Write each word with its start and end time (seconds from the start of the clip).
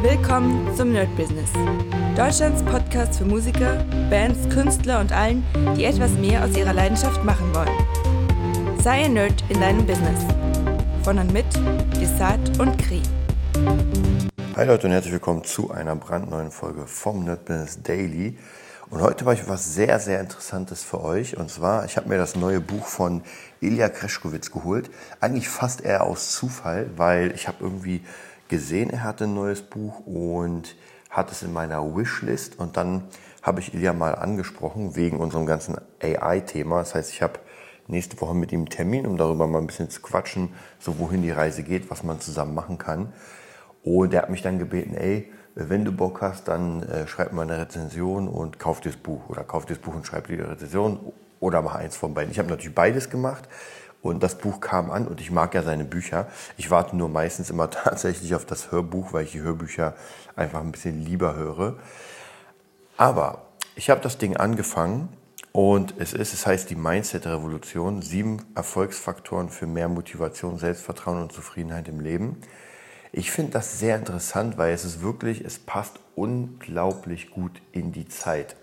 Willkommen 0.00 0.72
zum 0.76 0.92
Nerd 0.92 1.14
Business. 1.16 1.50
Deutschlands 2.16 2.62
Podcast 2.62 3.18
für 3.18 3.24
Musiker, 3.24 3.84
Bands, 4.08 4.48
Künstler 4.48 5.00
und 5.00 5.10
allen, 5.10 5.44
die 5.76 5.86
etwas 5.86 6.12
mehr 6.12 6.44
aus 6.44 6.56
ihrer 6.56 6.72
Leidenschaft 6.72 7.24
machen 7.24 7.52
wollen. 7.52 8.78
Sei 8.80 9.06
ein 9.06 9.14
Nerd 9.14 9.42
in 9.48 9.60
deinem 9.60 9.84
Business. 9.84 10.20
Von 11.02 11.18
und 11.18 11.32
mit 11.32 11.46
Desart 12.00 12.60
und 12.60 12.78
Kri. 12.78 13.02
Hi 14.54 14.66
Leute 14.66 14.86
und 14.86 14.92
herzlich 14.92 15.14
willkommen 15.14 15.42
zu 15.42 15.72
einer 15.72 15.96
brandneuen 15.96 16.52
Folge 16.52 16.86
vom 16.86 17.24
Nerd 17.24 17.44
Business 17.44 17.82
Daily. 17.82 18.38
Und 18.90 19.02
heute 19.02 19.24
habe 19.24 19.34
ich 19.34 19.48
was 19.48 19.74
sehr, 19.74 19.98
sehr 19.98 20.20
Interessantes 20.20 20.84
für 20.84 21.02
euch. 21.02 21.36
Und 21.36 21.50
zwar, 21.50 21.84
ich 21.86 21.96
habe 21.96 22.08
mir 22.08 22.18
das 22.18 22.36
neue 22.36 22.60
Buch 22.60 22.86
von 22.86 23.22
Ilya 23.60 23.88
Kreschkowitz 23.88 24.52
geholt. 24.52 24.90
Eigentlich 25.20 25.48
fast 25.48 25.80
eher 25.80 26.04
aus 26.04 26.30
Zufall, 26.30 26.88
weil 26.96 27.32
ich 27.32 27.48
habe 27.48 27.58
irgendwie 27.60 28.02
gesehen, 28.48 28.90
er 28.90 29.04
hatte 29.04 29.24
ein 29.24 29.34
neues 29.34 29.62
Buch 29.62 30.00
und 30.06 30.76
hat 31.10 31.32
es 31.32 31.42
in 31.42 31.52
meiner 31.52 31.96
Wishlist 31.96 32.58
und 32.58 32.76
dann 32.76 33.04
habe 33.42 33.60
ich 33.60 33.72
Ilja 33.72 33.92
mal 33.92 34.14
angesprochen 34.14 34.96
wegen 34.96 35.18
unserem 35.18 35.46
ganzen 35.46 35.76
AI-Thema. 36.02 36.80
Das 36.80 36.94
heißt, 36.94 37.12
ich 37.12 37.22
habe 37.22 37.38
nächste 37.86 38.20
Woche 38.20 38.34
mit 38.34 38.52
ihm 38.52 38.60
einen 38.60 38.68
Termin, 38.68 39.06
um 39.06 39.16
darüber 39.16 39.46
mal 39.46 39.58
ein 39.58 39.66
bisschen 39.66 39.90
zu 39.90 40.02
quatschen, 40.02 40.50
so 40.78 40.98
wohin 40.98 41.22
die 41.22 41.30
Reise 41.30 41.62
geht, 41.62 41.90
was 41.90 42.02
man 42.02 42.20
zusammen 42.20 42.54
machen 42.54 42.78
kann. 42.78 43.12
Und 43.82 44.12
er 44.12 44.22
hat 44.22 44.30
mich 44.30 44.42
dann 44.42 44.58
gebeten, 44.58 44.94
ey, 44.94 45.30
wenn 45.54 45.84
du 45.84 45.92
Bock 45.92 46.20
hast, 46.20 46.46
dann 46.48 46.82
äh, 46.82 47.06
schreib 47.06 47.32
mal 47.32 47.42
eine 47.42 47.58
Rezension 47.58 48.28
und 48.28 48.58
kauf 48.58 48.80
dir 48.80 48.90
das 48.90 49.00
Buch 49.00 49.28
oder 49.28 49.44
kauf 49.44 49.66
dir 49.66 49.74
das 49.74 49.82
Buch 49.82 49.94
und 49.94 50.06
schreib 50.06 50.26
dir 50.26 50.36
die 50.36 50.42
Rezension 50.42 51.12
oder 51.40 51.62
mach 51.62 51.74
eins 51.74 51.96
von 51.96 52.14
beiden. 52.14 52.30
Ich 52.30 52.38
habe 52.38 52.48
natürlich 52.48 52.74
beides 52.74 53.10
gemacht 53.10 53.48
und 54.02 54.22
das 54.22 54.38
Buch 54.38 54.60
kam 54.60 54.90
an 54.90 55.06
und 55.08 55.20
ich 55.20 55.30
mag 55.30 55.54
ja 55.54 55.62
seine 55.62 55.84
Bücher. 55.84 56.28
Ich 56.56 56.70
warte 56.70 56.96
nur 56.96 57.08
meistens 57.08 57.50
immer 57.50 57.70
tatsächlich 57.70 58.34
auf 58.34 58.44
das 58.44 58.70
Hörbuch, 58.70 59.12
weil 59.12 59.24
ich 59.24 59.32
die 59.32 59.40
Hörbücher 59.40 59.94
einfach 60.36 60.60
ein 60.60 60.72
bisschen 60.72 61.04
lieber 61.04 61.34
höre. 61.34 61.76
Aber 62.96 63.42
ich 63.74 63.90
habe 63.90 64.00
das 64.00 64.18
Ding 64.18 64.36
angefangen 64.36 65.08
und 65.52 65.94
es 65.98 66.12
ist, 66.12 66.34
es 66.34 66.46
heißt 66.46 66.70
die 66.70 66.76
Mindset-Revolution, 66.76 68.02
sieben 68.02 68.44
Erfolgsfaktoren 68.54 69.48
für 69.48 69.66
mehr 69.66 69.88
Motivation, 69.88 70.58
Selbstvertrauen 70.58 71.22
und 71.22 71.32
Zufriedenheit 71.32 71.88
im 71.88 72.00
Leben. 72.00 72.40
Ich 73.12 73.30
finde 73.30 73.52
das 73.52 73.78
sehr 73.78 73.96
interessant, 73.96 74.58
weil 74.58 74.74
es 74.74 74.84
ist 74.84 75.00
wirklich, 75.00 75.44
es 75.44 75.58
passt 75.58 75.98
unglaublich 76.14 77.30
gut 77.30 77.62
in 77.72 77.92
die 77.92 78.06
Zeit. 78.06 78.56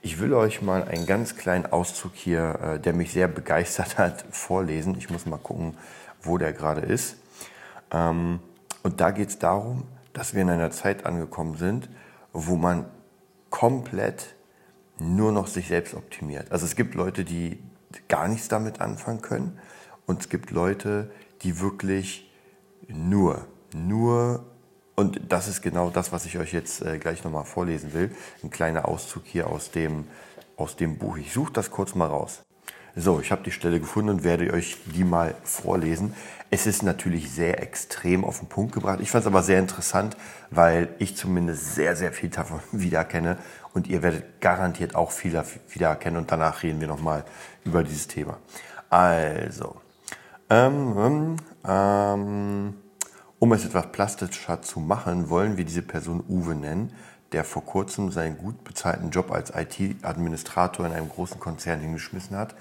Ich 0.00 0.20
will 0.20 0.32
euch 0.32 0.62
mal 0.62 0.84
einen 0.84 1.06
ganz 1.06 1.36
kleinen 1.36 1.66
Auszug 1.66 2.12
hier, 2.14 2.60
äh, 2.62 2.80
der 2.80 2.92
mich 2.92 3.12
sehr 3.12 3.26
begeistert 3.26 3.98
hat, 3.98 4.24
vorlesen. 4.30 4.96
Ich 4.96 5.10
muss 5.10 5.26
mal 5.26 5.38
gucken, 5.38 5.76
wo 6.22 6.38
der 6.38 6.52
gerade 6.52 6.82
ist. 6.82 7.16
Ähm, 7.90 8.38
und 8.82 9.00
da 9.00 9.10
geht 9.10 9.28
es 9.30 9.38
darum, 9.38 9.84
dass 10.12 10.34
wir 10.34 10.42
in 10.42 10.50
einer 10.50 10.70
Zeit 10.70 11.04
angekommen 11.04 11.56
sind, 11.56 11.88
wo 12.32 12.56
man 12.56 12.86
komplett 13.50 14.36
nur 14.98 15.32
noch 15.32 15.46
sich 15.48 15.68
selbst 15.68 15.94
optimiert. 15.94 16.52
Also 16.52 16.64
es 16.64 16.76
gibt 16.76 16.94
Leute, 16.94 17.24
die 17.24 17.62
gar 18.08 18.28
nichts 18.28 18.48
damit 18.48 18.80
anfangen 18.80 19.22
können 19.22 19.58
und 20.06 20.20
es 20.20 20.28
gibt 20.28 20.50
Leute, 20.50 21.10
die 21.42 21.60
wirklich 21.60 22.30
nur, 22.88 23.46
nur 23.74 24.44
und 24.98 25.20
das 25.28 25.46
ist 25.46 25.62
genau 25.62 25.90
das, 25.90 26.10
was 26.10 26.26
ich 26.26 26.38
euch 26.38 26.52
jetzt 26.52 26.82
äh, 26.82 26.98
gleich 26.98 27.22
nochmal 27.22 27.44
vorlesen 27.44 27.94
will. 27.94 28.10
Ein 28.42 28.50
kleiner 28.50 28.88
Auszug 28.88 29.22
hier 29.26 29.46
aus 29.46 29.70
dem, 29.70 30.08
aus 30.56 30.74
dem 30.74 30.98
Buch. 30.98 31.18
Ich 31.18 31.32
suche 31.32 31.52
das 31.52 31.70
kurz 31.70 31.94
mal 31.94 32.08
raus. 32.08 32.42
So, 32.96 33.20
ich 33.20 33.30
habe 33.30 33.44
die 33.44 33.52
Stelle 33.52 33.78
gefunden 33.78 34.10
und 34.10 34.24
werde 34.24 34.52
euch 34.52 34.76
die 34.86 35.04
mal 35.04 35.36
vorlesen. 35.44 36.14
Es 36.50 36.66
ist 36.66 36.82
natürlich 36.82 37.30
sehr 37.30 37.62
extrem 37.62 38.24
auf 38.24 38.40
den 38.40 38.48
Punkt 38.48 38.72
gebracht. 38.72 38.98
Ich 39.00 39.12
fand 39.12 39.22
es 39.22 39.28
aber 39.28 39.44
sehr 39.44 39.60
interessant, 39.60 40.16
weil 40.50 40.88
ich 40.98 41.16
zumindest 41.16 41.76
sehr, 41.76 41.94
sehr 41.94 42.12
viel 42.12 42.30
davon 42.30 42.58
wiedererkenne 42.72 43.38
und 43.74 43.86
ihr 43.86 44.02
werdet 44.02 44.40
garantiert 44.40 44.96
auch 44.96 45.12
viel 45.12 45.40
wiedererkennen 45.68 46.18
und 46.18 46.32
danach 46.32 46.64
reden 46.64 46.80
wir 46.80 46.88
nochmal 46.88 47.24
über 47.64 47.84
dieses 47.84 48.08
Thema. 48.08 48.38
Also, 48.90 49.76
ähm, 50.50 50.96
ähm, 50.98 51.36
ähm 51.64 52.74
um 53.38 53.52
es 53.52 53.64
etwas 53.64 53.92
plastischer 53.92 54.62
zu 54.62 54.80
machen, 54.80 55.30
wollen 55.30 55.56
wir 55.56 55.64
diese 55.64 55.82
Person 55.82 56.24
Uwe 56.28 56.54
nennen, 56.54 56.92
der 57.32 57.44
vor 57.44 57.64
kurzem 57.64 58.10
seinen 58.10 58.38
gut 58.38 58.64
bezahlten 58.64 59.10
Job 59.10 59.30
als 59.30 59.52
IT-Administrator 59.54 60.86
in 60.86 60.92
einem 60.92 61.08
großen 61.08 61.38
Konzern 61.38 61.80
hingeschmissen 61.80 62.36
hat, 62.36 62.56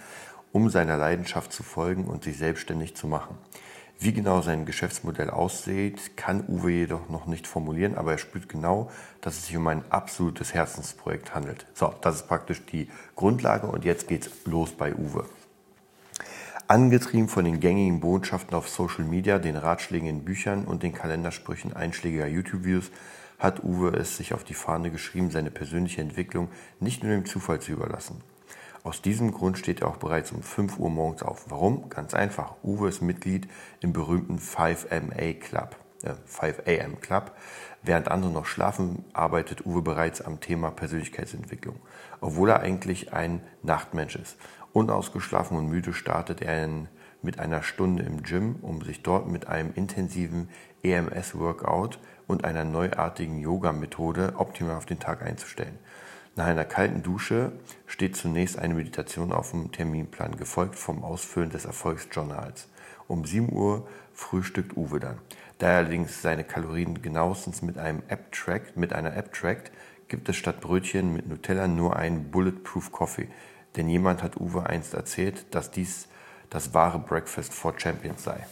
um 0.51 0.69
seiner 0.69 0.97
Leidenschaft 0.97 1.51
zu 1.51 1.63
folgen 1.63 2.05
und 2.05 2.23
sich 2.23 2.37
selbstständig 2.37 2.95
zu 2.95 3.07
machen. 3.07 3.37
Wie 3.99 4.13
genau 4.13 4.41
sein 4.41 4.67
Geschäftsmodell 4.67 5.31
aussieht, 5.31 6.15
kann 6.15 6.43
Uwe 6.47 6.69
jedoch 6.69 7.09
noch 7.09 7.25
nicht 7.25 7.47
formulieren, 7.47 7.97
aber 7.97 8.11
er 8.11 8.17
spürt 8.19 8.47
genau, 8.47 8.91
dass 9.21 9.37
es 9.37 9.47
sich 9.47 9.57
um 9.57 9.65
ein 9.65 9.83
absolutes 9.89 10.53
Herzensprojekt 10.53 11.33
handelt. 11.33 11.65
So, 11.73 11.91
das 12.01 12.17
ist 12.17 12.27
praktisch 12.27 12.63
die 12.67 12.89
Grundlage 13.15 13.65
und 13.65 13.83
jetzt 13.83 14.07
geht's 14.07 14.29
los 14.45 14.71
bei 14.71 14.93
Uwe. 14.93 15.25
Angetrieben 16.69 17.29
von 17.29 17.45
den 17.45 17.61
gängigen 17.61 18.01
Botschaften 18.01 18.53
auf 18.53 18.67
Social 18.67 19.05
Media, 19.05 19.39
den 19.39 19.55
Ratschlägen 19.55 20.09
in 20.09 20.25
Büchern 20.25 20.65
und 20.65 20.83
den 20.83 20.91
Kalendersprüchen 20.91 21.73
einschlägiger 21.73 22.27
YouTube-Videos 22.27 22.91
hat 23.39 23.63
Uwe 23.63 23.95
es 23.95 24.17
sich 24.17 24.33
auf 24.33 24.43
die 24.43 24.53
Fahne 24.53 24.91
geschrieben, 24.91 25.31
seine 25.31 25.49
persönliche 25.49 26.01
Entwicklung 26.01 26.49
nicht 26.81 27.03
nur 27.03 27.13
dem 27.13 27.25
Zufall 27.25 27.61
zu 27.61 27.71
überlassen. 27.71 28.21
Aus 28.83 29.01
diesem 29.01 29.31
Grund 29.31 29.57
steht 29.57 29.79
er 29.79 29.87
auch 29.87 29.95
bereits 29.95 30.33
um 30.33 30.43
5 30.43 30.77
Uhr 30.77 30.89
morgens 30.89 31.23
auf. 31.23 31.45
Warum? 31.47 31.87
Ganz 31.87 32.13
einfach. 32.13 32.55
Uwe 32.63 32.89
ist 32.89 33.01
Mitglied 33.01 33.47
im 33.79 33.93
berühmten 33.93 34.37
5MA 34.37 35.39
Club. 35.39 35.77
Äh, 36.03 36.15
5am 36.29 36.97
Club. 36.97 37.31
Während 37.87 38.11
andere 38.11 38.31
noch 38.31 38.45
schlafen, 38.45 39.05
arbeitet 39.13 39.65
Uwe 39.65 39.81
bereits 39.81 40.21
am 40.21 40.41
Thema 40.41 40.71
Persönlichkeitsentwicklung, 40.71 41.77
obwohl 42.19 42.49
er 42.49 42.59
eigentlich 42.59 43.13
ein 43.13 43.39
Nachtmensch 43.63 44.17
ist. 44.17 44.35
Unausgeschlafen 44.73 45.57
und 45.57 45.69
müde 45.69 45.93
startet 45.93 46.41
er 46.41 46.67
mit 47.21 47.39
einer 47.39 47.63
Stunde 47.63 48.03
im 48.03 48.23
Gym, 48.23 48.57
um 48.61 48.81
sich 48.81 49.03
dort 49.03 49.29
mit 49.29 49.47
einem 49.47 49.71
intensiven 49.73 50.49
EMS-Workout 50.83 51.99
und 52.27 52.43
einer 52.43 52.65
neuartigen 52.65 53.39
Yoga-Methode 53.39 54.33
optimal 54.35 54.75
auf 54.75 54.85
den 54.85 54.99
Tag 54.99 55.21
einzustellen. 55.21 55.79
Nach 56.35 56.45
einer 56.45 56.65
kalten 56.65 57.03
Dusche 57.03 57.53
steht 57.85 58.17
zunächst 58.17 58.59
eine 58.59 58.73
Meditation 58.73 59.31
auf 59.31 59.51
dem 59.51 59.71
Terminplan, 59.71 60.35
gefolgt 60.35 60.75
vom 60.75 61.05
Ausfüllen 61.05 61.51
des 61.51 61.63
Erfolgsjournals. 61.63 62.67
Um 63.07 63.23
7 63.23 63.53
Uhr 63.53 63.87
frühstückt 64.13 64.75
Uwe 64.75 64.99
dann. 64.99 65.19
Da 65.57 65.69
er 65.69 65.77
allerdings 65.77 66.21
seine 66.21 66.43
Kalorien 66.43 67.01
genauestens 67.01 67.61
mit 67.61 67.77
einem 67.77 68.03
App-Track, 68.07 68.77
mit 68.77 68.93
einer 68.93 69.15
App 69.15 69.33
trackt, 69.33 69.71
gibt 70.07 70.29
es 70.29 70.35
statt 70.35 70.61
Brötchen 70.61 71.13
mit 71.13 71.27
Nutella 71.27 71.67
nur 71.67 71.95
einen 71.95 72.29
Bulletproof 72.31 72.91
Coffee, 72.91 73.27
denn 73.75 73.89
jemand 73.89 74.23
hat 74.23 74.37
Uwe 74.37 74.67
einst 74.67 74.93
erzählt, 74.93 75.53
dass 75.53 75.71
dies 75.71 76.07
das 76.49 76.73
wahre 76.73 76.99
Breakfast 76.99 77.53
for 77.53 77.73
Champions 77.77 78.23
sei. 78.23 78.45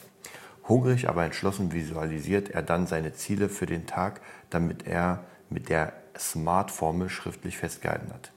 Hungrig, 0.68 1.08
aber 1.08 1.24
entschlossen 1.24 1.72
visualisiert 1.72 2.50
er 2.50 2.64
dann 2.64 2.88
seine 2.88 3.14
Ziele 3.14 3.50
für 3.50 3.68
den 3.68 3.86
Tag, 3.86 4.22
damit 4.50 4.88
er 4.88 5.24
mit 5.50 5.70
der 5.70 5.94
Smart-Formel 6.18 7.10
schriftlich 7.10 7.58
festgehalten 7.58 8.12
hat. 8.12 8.32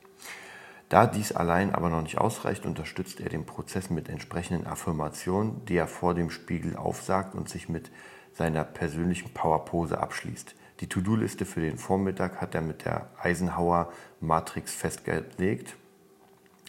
Da 0.90 1.06
dies 1.06 1.32
allein 1.32 1.74
aber 1.74 1.90
noch 1.90 2.02
nicht 2.02 2.18
ausreicht, 2.18 2.64
unterstützt 2.64 3.20
er 3.20 3.28
den 3.28 3.44
Prozess 3.44 3.90
mit 3.90 4.08
entsprechenden 4.08 4.66
Affirmationen, 4.66 5.64
die 5.66 5.76
er 5.76 5.86
vor 5.86 6.14
dem 6.14 6.30
Spiegel 6.30 6.76
aufsagt 6.76 7.34
und 7.34 7.48
sich 7.48 7.68
mit 7.68 7.90
seiner 8.38 8.62
persönlichen 8.62 9.34
Powerpose 9.34 9.98
abschließt. 9.98 10.54
Die 10.80 10.86
To-Do-Liste 10.86 11.44
für 11.44 11.60
den 11.60 11.76
Vormittag 11.76 12.40
hat 12.40 12.54
er 12.54 12.62
mit 12.62 12.84
der 12.84 13.08
Eisenhower 13.20 13.92
Matrix 14.20 14.72
festgelegt 14.72 15.76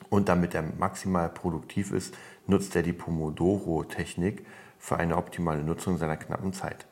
und 0.09 0.29
damit 0.29 0.55
er 0.55 0.63
maximal 0.63 1.29
produktiv 1.29 1.91
ist, 1.91 2.15
nutzt 2.47 2.75
er 2.75 2.81
die 2.81 2.93
Pomodoro-Technik 2.93 4.47
für 4.79 4.97
eine 4.97 5.15
optimale 5.15 5.63
Nutzung 5.63 5.99
seiner 5.99 6.17
knappen 6.17 6.53
Zeit. 6.53 6.87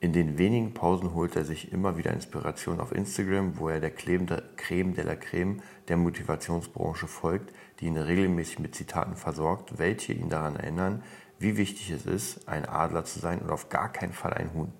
In 0.00 0.14
den 0.14 0.38
wenigen 0.38 0.72
Pausen 0.72 1.12
holt 1.12 1.36
er 1.36 1.44
sich 1.44 1.70
immer 1.70 1.98
wieder 1.98 2.14
Inspiration 2.14 2.80
auf 2.80 2.92
Instagram, 2.92 3.58
wo 3.58 3.68
er 3.68 3.80
der 3.80 3.90
Creme 3.90 4.24
de 4.26 5.04
la 5.04 5.14
Creme 5.14 5.60
der 5.88 5.98
Motivationsbranche 5.98 7.06
folgt, 7.06 7.52
die 7.78 7.86
ihn 7.86 7.98
regelmäßig 7.98 8.60
mit 8.60 8.74
Zitaten 8.74 9.14
versorgt, 9.14 9.78
welche 9.78 10.14
ihn 10.14 10.30
daran 10.30 10.56
erinnern, 10.56 11.02
wie 11.40 11.56
wichtig 11.56 11.90
es 11.90 12.06
ist, 12.06 12.48
ein 12.48 12.68
Adler 12.68 13.04
zu 13.04 13.18
sein 13.18 13.40
und 13.40 13.50
auf 13.50 13.70
gar 13.70 13.90
keinen 13.90 14.12
Fall 14.12 14.34
ein 14.34 14.52
Huhn. 14.54 14.72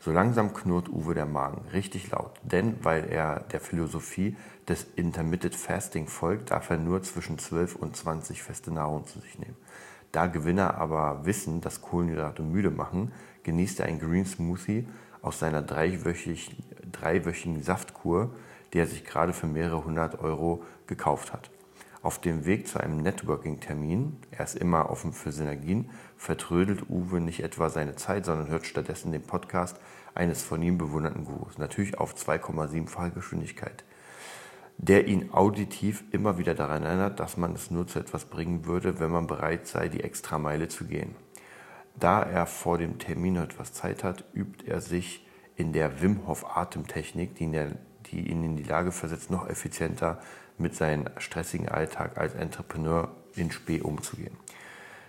So 0.00 0.12
langsam 0.12 0.52
knurrt 0.52 0.90
Uwe 0.90 1.14
der 1.14 1.24
Magen, 1.24 1.66
richtig 1.72 2.10
laut, 2.10 2.32
denn 2.42 2.84
weil 2.84 3.10
er 3.10 3.40
der 3.52 3.60
Philosophie 3.60 4.36
des 4.68 4.86
Intermittent 4.96 5.54
Fasting 5.54 6.08
folgt, 6.08 6.50
darf 6.50 6.68
er 6.68 6.76
nur 6.76 7.02
zwischen 7.02 7.38
12 7.38 7.76
und 7.76 7.96
20 7.96 8.42
feste 8.42 8.70
Nahrung 8.70 9.06
zu 9.06 9.20
sich 9.20 9.38
nehmen. 9.38 9.56
Da 10.12 10.26
Gewinner 10.26 10.74
aber 10.74 11.24
wissen, 11.24 11.60
dass 11.60 11.80
Kohlenhydrate 11.80 12.42
müde 12.42 12.70
machen, 12.70 13.12
genießt 13.44 13.80
er 13.80 13.86
einen 13.86 14.00
Green 14.00 14.26
Smoothie 14.26 14.86
aus 15.22 15.38
seiner 15.38 15.62
dreiwöchigen, 15.62 17.62
Saftkur, 17.62 18.34
die 18.72 18.78
er 18.78 18.86
sich 18.86 19.04
gerade 19.04 19.32
für 19.32 19.46
mehrere 19.46 19.84
hundert 19.84 20.20
Euro 20.20 20.62
gekauft 20.86 21.32
hat. 21.32 21.50
Auf 22.04 22.18
dem 22.18 22.44
Weg 22.44 22.68
zu 22.68 22.78
einem 22.78 22.98
Networking-Termin, 22.98 24.18
er 24.30 24.44
ist 24.44 24.56
immer 24.56 24.90
offen 24.90 25.14
für 25.14 25.32
Synergien, 25.32 25.88
vertrödelt 26.18 26.90
Uwe 26.90 27.18
nicht 27.18 27.42
etwa 27.42 27.70
seine 27.70 27.96
Zeit, 27.96 28.26
sondern 28.26 28.48
hört 28.48 28.66
stattdessen 28.66 29.10
den 29.10 29.22
Podcast 29.22 29.80
eines 30.14 30.42
von 30.42 30.60
ihm 30.60 30.76
bewunderten 30.76 31.24
Gurus, 31.24 31.56
natürlich 31.56 31.96
auf 31.96 32.14
2,7-fache 32.14 33.12
Geschwindigkeit, 33.12 33.84
der 34.76 35.08
ihn 35.08 35.32
auditiv 35.32 36.04
immer 36.10 36.36
wieder 36.36 36.54
daran 36.54 36.82
erinnert, 36.82 37.20
dass 37.20 37.38
man 37.38 37.54
es 37.54 37.70
nur 37.70 37.86
zu 37.86 38.00
etwas 38.00 38.26
bringen 38.26 38.66
würde, 38.66 39.00
wenn 39.00 39.10
man 39.10 39.26
bereit 39.26 39.66
sei, 39.66 39.88
die 39.88 40.04
extra 40.04 40.36
Meile 40.36 40.68
zu 40.68 40.84
gehen. 40.84 41.16
Da 41.98 42.22
er 42.22 42.44
vor 42.44 42.76
dem 42.76 42.98
Termin 42.98 43.36
etwas 43.36 43.72
Zeit 43.72 44.04
hat, 44.04 44.24
übt 44.34 44.66
er 44.66 44.82
sich 44.82 45.26
in 45.56 45.72
der 45.72 46.02
Wim 46.02 46.26
Hof 46.26 46.54
Atemtechnik, 46.54 47.34
die, 47.36 47.50
der, 47.50 47.78
die 48.04 48.28
ihn 48.28 48.44
in 48.44 48.56
die 48.56 48.62
Lage 48.62 48.92
versetzt, 48.92 49.30
noch 49.30 49.48
effizienter 49.48 50.20
mit 50.58 50.74
seinem 50.74 51.06
stressigen 51.18 51.68
Alltag 51.68 52.18
als 52.18 52.34
Entrepreneur 52.34 53.10
in 53.34 53.50
Spee 53.50 53.80
umzugehen. 53.80 54.36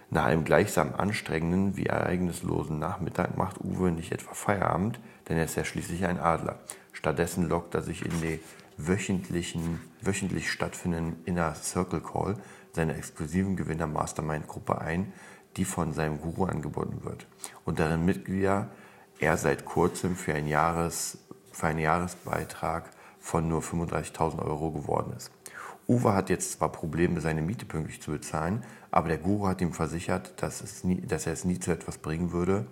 Nach 0.09 0.25
einem 0.25 0.43
gleichsam 0.43 0.93
anstrengenden 0.95 1.77
wie 1.77 1.87
ereignislosen 1.87 2.79
Nachmittag 2.79 3.37
macht 3.37 3.59
Uwe 3.61 3.91
nicht 3.91 4.11
etwa 4.11 4.33
Feierabend, 4.33 4.99
denn 5.27 5.37
er 5.37 5.45
ist 5.45 5.55
ja 5.55 5.65
schließlich 5.65 6.05
ein 6.05 6.19
Adler. 6.19 6.59
Stattdessen 6.93 7.49
lockt 7.49 7.75
er 7.75 7.81
sich 7.81 8.05
in 8.05 8.21
die 8.21 8.39
wöchentlichen, 8.77 9.81
wöchentlich 10.01 10.51
stattfindenden 10.51 11.23
Inner 11.25 11.55
Circle 11.55 12.01
Call 12.01 12.37
seiner 12.73 12.95
exklusiven 12.95 13.55
Gewinner 13.55 13.87
Mastermind 13.87 14.47
Gruppe 14.47 14.79
ein, 14.79 15.13
die 15.57 15.65
von 15.65 15.93
seinem 15.93 16.19
Guru 16.19 16.45
angeboten 16.45 17.03
wird 17.03 17.25
und 17.63 17.79
deren 17.79 18.05
Mitglieder 18.05 18.69
er 19.19 19.37
seit 19.37 19.65
kurzem 19.65 20.15
für, 20.15 20.33
ein 20.33 20.47
Jahres, 20.47 21.17
für 21.51 21.67
einen 21.67 21.79
Jahresbeitrag 21.79 22.89
von 23.25 23.47
nur 23.47 23.61
35.000 23.61 24.45
Euro 24.45 24.69
geworden 24.69 25.11
ist. 25.17 25.31
Uwe 25.87 26.13
hat 26.13 26.29
jetzt 26.29 26.51
zwar 26.51 26.71
Probleme, 26.71 27.21
seine 27.21 27.41
Miete 27.41 27.65
pünktlich 27.65 27.99
zu 27.99 28.11
bezahlen, 28.11 28.63
aber 28.91 29.07
der 29.07 29.17
Guru 29.17 29.47
hat 29.47 29.61
ihm 29.61 29.73
versichert, 29.73 30.33
dass, 30.43 30.83
nie, 30.83 31.01
dass 31.01 31.25
er 31.25 31.33
es 31.33 31.43
nie 31.43 31.59
zu 31.59 31.71
etwas 31.71 31.97
bringen 31.97 32.31
würde, 32.31 32.67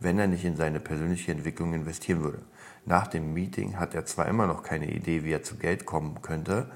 wenn 0.00 0.18
er 0.18 0.26
nicht 0.26 0.44
in 0.44 0.56
seine 0.56 0.78
persönliche 0.78 1.32
Entwicklung 1.32 1.72
investieren 1.72 2.22
würde. 2.22 2.42
Nach 2.84 3.06
dem 3.06 3.32
Meeting 3.32 3.78
hat 3.78 3.94
er 3.94 4.04
zwar 4.04 4.28
immer 4.28 4.46
noch 4.46 4.62
keine 4.62 4.92
Idee, 4.92 5.24
wie 5.24 5.32
er 5.32 5.42
zu 5.42 5.56
Geld 5.56 5.86
kommen 5.86 6.20
könnte, 6.20 6.70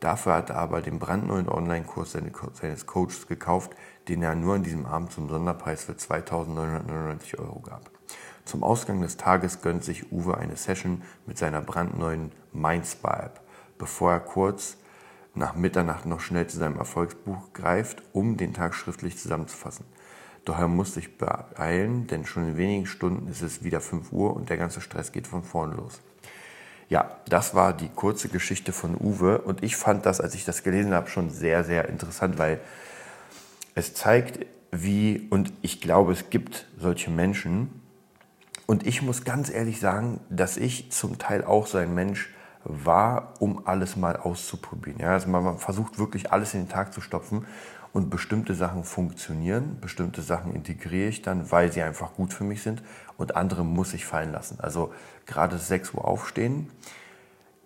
dafür 0.00 0.34
hat 0.34 0.50
er 0.50 0.56
aber 0.56 0.82
den 0.82 0.98
brandneuen 0.98 1.48
Online-Kurs 1.48 2.12
seines 2.12 2.86
Coaches 2.86 3.26
gekauft, 3.28 3.72
den 4.08 4.22
er 4.22 4.34
nur 4.34 4.56
an 4.56 4.62
diesem 4.62 4.86
Abend 4.86 5.12
zum 5.12 5.28
Sonderpreis 5.28 5.84
für 5.84 5.92
2.999 5.92 7.38
Euro 7.38 7.60
gab. 7.60 7.90
Zum 8.44 8.64
Ausgang 8.64 9.00
des 9.00 9.16
Tages 9.16 9.62
gönnt 9.62 9.84
sich 9.84 10.10
Uwe 10.10 10.36
eine 10.36 10.56
Session 10.56 11.02
mit 11.26 11.38
seiner 11.38 11.60
brandneuen 11.60 12.32
Mindspa-App, 12.52 13.40
bevor 13.78 14.12
er 14.12 14.20
kurz 14.20 14.76
nach 15.34 15.54
Mitternacht 15.54 16.06
noch 16.06 16.20
schnell 16.20 16.46
zu 16.48 16.58
seinem 16.58 16.76
Erfolgsbuch 16.76 17.52
greift, 17.52 18.02
um 18.12 18.36
den 18.36 18.52
Tag 18.52 18.74
schriftlich 18.74 19.18
zusammenzufassen. 19.18 19.84
Doch 20.44 20.58
er 20.58 20.68
muss 20.68 20.94
sich 20.94 21.18
beeilen, 21.18 22.06
denn 22.06 22.24
schon 22.24 22.48
in 22.48 22.56
wenigen 22.56 22.86
Stunden 22.86 23.28
ist 23.28 23.42
es 23.42 23.62
wieder 23.62 23.80
5 23.80 24.10
Uhr 24.10 24.34
und 24.34 24.48
der 24.48 24.56
ganze 24.56 24.80
Stress 24.80 25.12
geht 25.12 25.26
von 25.26 25.42
vorn 25.42 25.76
los. 25.76 26.00
Ja, 26.90 27.16
das 27.28 27.54
war 27.54 27.72
die 27.72 27.88
kurze 27.88 28.28
Geschichte 28.28 28.72
von 28.72 28.96
Uwe 28.96 29.38
und 29.38 29.62
ich 29.62 29.76
fand 29.76 30.04
das, 30.04 30.20
als 30.20 30.34
ich 30.34 30.44
das 30.44 30.62
gelesen 30.62 30.92
habe, 30.92 31.08
schon 31.08 31.30
sehr, 31.30 31.64
sehr 31.64 31.88
interessant, 31.88 32.36
weil 32.36 32.60
es 33.74 33.94
zeigt, 33.94 34.44
wie, 34.72 35.26
und 35.30 35.52
ich 35.62 35.80
glaube, 35.80 36.12
es 36.12 36.28
gibt 36.28 36.66
solche 36.78 37.10
Menschen, 37.10 37.80
und 38.70 38.86
ich 38.86 39.02
muss 39.02 39.24
ganz 39.24 39.50
ehrlich 39.50 39.80
sagen, 39.80 40.20
dass 40.30 40.56
ich 40.56 40.92
zum 40.92 41.18
Teil 41.18 41.44
auch 41.44 41.66
so 41.66 41.76
ein 41.76 41.92
Mensch 41.92 42.32
war, 42.62 43.34
um 43.40 43.66
alles 43.66 43.96
mal 43.96 44.16
auszuprobieren. 44.16 45.00
Ja, 45.00 45.08
also 45.08 45.28
man 45.28 45.58
versucht 45.58 45.98
wirklich 45.98 46.30
alles 46.30 46.54
in 46.54 46.60
den 46.60 46.68
Tag 46.68 46.92
zu 46.92 47.00
stopfen 47.00 47.46
und 47.92 48.10
bestimmte 48.10 48.54
Sachen 48.54 48.84
funktionieren, 48.84 49.78
bestimmte 49.80 50.22
Sachen 50.22 50.54
integriere 50.54 51.08
ich 51.08 51.22
dann, 51.22 51.50
weil 51.50 51.72
sie 51.72 51.82
einfach 51.82 52.14
gut 52.14 52.32
für 52.32 52.44
mich 52.44 52.62
sind 52.62 52.82
und 53.16 53.36
andere 53.36 53.64
muss 53.64 53.94
ich 53.94 54.04
fallen 54.06 54.32
lassen. 54.32 54.60
Also 54.60 54.92
gerade 55.26 55.58
6 55.58 55.94
Uhr 55.94 56.04
aufstehen. 56.06 56.70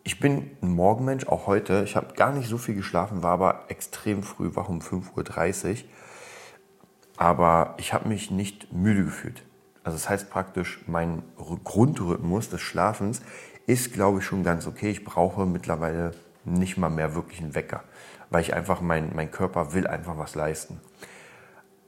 Ich 0.03 0.21
bin 0.21 0.51
ein 0.63 0.75
Morgenmensch, 0.75 1.27
auch 1.27 1.47
heute. 1.47 1.83
Ich 1.85 1.97
habe 1.97 2.15
gar 2.15 2.33
nicht 2.33 2.49
so 2.49 2.59
viel 2.59 2.75
geschlafen, 2.75 3.23
war 3.23 3.33
aber 3.33 3.65
extrem 3.69 4.23
früh 4.23 4.51
wach 4.55 4.69
um 4.69 4.81
5.30 4.81 5.71
Uhr. 5.71 5.77
Aber 7.17 7.75
ich 7.79 7.93
habe 7.93 8.09
mich 8.09 8.31
nicht 8.31 8.73
müde 8.73 9.05
gefühlt. 9.05 9.43
Also 9.83 9.97
das 9.97 10.09
heißt 10.09 10.31
praktisch, 10.31 10.81
mein 10.87 11.23
Grundrhythmus 11.37 12.49
des 12.49 12.61
Schlafens 12.63 13.21
ist, 13.67 13.93
glaube 13.93 14.19
ich, 14.19 14.25
schon 14.25 14.43
ganz 14.43 14.67
okay. 14.67 14.91
Ich 14.91 15.05
brauche 15.05 15.47
mittlerweile 15.47 16.13
nicht 16.45 16.77
mal 16.77 16.91
mehr 16.91 17.15
wirklich 17.15 17.41
einen 17.41 17.55
Wecker, 17.55 17.85
weil 18.31 18.43
ich 18.43 18.55
einfach, 18.55 18.81
mein, 18.81 19.15
mein 19.15 19.31
Körper 19.31 19.73
will 19.73 19.87
einfach 19.87 20.19
was 20.19 20.35
leisten. 20.35 20.81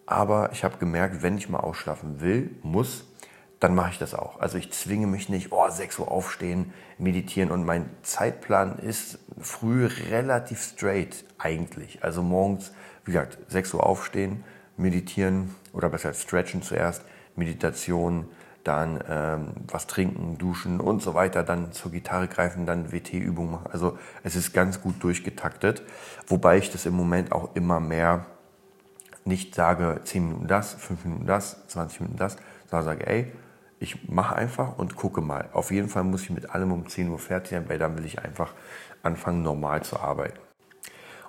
Aber 0.07 0.51
ich 0.53 0.65
habe 0.65 0.79
gemerkt, 0.79 1.23
wenn 1.23 1.37
ich 1.37 1.49
mal 1.49 1.61
ausschlafen 1.61 2.21
will, 2.21 2.57
muss, 2.63 3.05
dann 3.61 3.75
mache 3.75 3.91
ich 3.91 3.99
das 3.99 4.15
auch. 4.15 4.39
Also 4.41 4.59
ich 4.59 4.73
zwinge 4.73 5.07
mich 5.07 5.29
nicht, 5.29 5.51
oh, 5.51 5.69
6 5.69 5.99
Uhr 5.99 6.11
aufstehen, 6.11 6.73
meditieren 6.99 7.51
und 7.51 7.65
mein 7.65 7.89
Zeitplan 8.03 8.79
ist 8.79 9.19
früh 9.41 9.87
relativ 9.87 10.63
straight 10.63 11.25
eigentlich. 11.39 12.05
Also 12.05 12.23
morgens, 12.23 12.73
wie 13.05 13.13
gesagt, 13.13 13.39
6 13.49 13.75
Uhr 13.75 13.87
aufstehen, 13.87 14.45
meditieren 14.77 15.55
oder 15.73 15.89
besser 15.89 16.13
stretchen 16.13 16.63
zuerst, 16.63 17.03
Meditation, 17.35 18.29
dann 18.67 19.03
ähm, 19.09 19.49
was 19.69 19.87
trinken, 19.87 20.39
duschen 20.39 20.81
und 20.81 21.03
so 21.03 21.15
weiter, 21.15 21.43
dann 21.43 21.73
zur 21.73 21.93
Gitarre 21.93 22.29
greifen, 22.29 22.67
dann 22.67 22.93
WT-Übungen 22.93 23.53
machen. 23.53 23.69
Also 23.73 23.99
es 24.23 24.37
ist 24.37 24.53
ganz 24.53 24.81
gut 24.81 25.03
durchgetaktet, 25.03 25.83
wobei 26.27 26.59
ich 26.59 26.71
das 26.71 26.87
im 26.87 26.95
Moment 26.95 27.33
auch 27.33 27.55
immer 27.55 27.81
mehr 27.81 28.27
nicht 29.25 29.55
sage, 29.55 30.01
10 30.05 30.29
Minuten 30.29 30.47
das, 30.47 30.75
5 30.75 31.05
Minuten 31.05 31.27
das, 31.27 31.67
20 31.69 32.01
Minuten 32.01 32.19
das, 32.19 32.37
sondern 32.71 32.85
sage, 32.85 33.07
ey, 33.07 33.33
ich 33.79 34.09
mache 34.09 34.37
einfach 34.37 34.79
und 34.79 34.97
gucke 34.97 35.21
mal. 35.21 35.49
Auf 35.53 35.71
jeden 35.71 35.89
Fall 35.89 36.05
muss 36.05 36.23
ich 36.23 36.31
mit 36.31 36.51
allem 36.51 36.73
um 36.73 36.89
10 36.89 37.09
Uhr 37.09 37.19
fertig 37.19 37.51
sein, 37.51 37.69
weil 37.69 37.79
dann 37.79 37.99
will 37.99 38.07
ich 38.07 38.21
einfach 38.21 38.55
anfangen, 39.03 39.43
normal 39.43 39.83
zu 39.83 40.01
arbeiten. 40.01 40.39